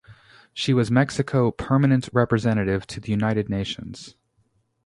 [0.51, 4.15] She was Mexico Permanent Representative to the United Nations.